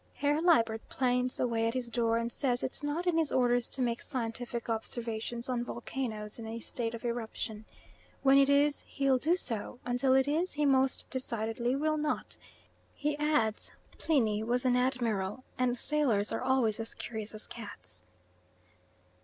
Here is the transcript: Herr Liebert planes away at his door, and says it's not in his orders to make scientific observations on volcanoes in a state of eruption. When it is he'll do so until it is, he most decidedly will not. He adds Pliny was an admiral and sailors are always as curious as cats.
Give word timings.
Herr 0.15 0.41
Liebert 0.41 0.81
planes 0.89 1.39
away 1.39 1.67
at 1.67 1.75
his 1.75 1.91
door, 1.91 2.17
and 2.17 2.31
says 2.31 2.63
it's 2.63 2.81
not 2.81 3.05
in 3.05 3.19
his 3.19 3.31
orders 3.31 3.69
to 3.69 3.83
make 3.83 4.01
scientific 4.01 4.67
observations 4.67 5.47
on 5.47 5.63
volcanoes 5.63 6.39
in 6.39 6.47
a 6.47 6.59
state 6.59 6.95
of 6.95 7.05
eruption. 7.05 7.65
When 8.23 8.39
it 8.39 8.49
is 8.49 8.81
he'll 8.87 9.19
do 9.19 9.35
so 9.35 9.77
until 9.85 10.15
it 10.15 10.27
is, 10.27 10.53
he 10.53 10.65
most 10.65 11.05
decidedly 11.11 11.75
will 11.75 11.97
not. 11.97 12.39
He 12.95 13.15
adds 13.19 13.73
Pliny 13.99 14.41
was 14.41 14.65
an 14.65 14.75
admiral 14.75 15.43
and 15.55 15.77
sailors 15.77 16.31
are 16.31 16.41
always 16.41 16.79
as 16.79 16.95
curious 16.95 17.35
as 17.35 17.45
cats. 17.45 18.01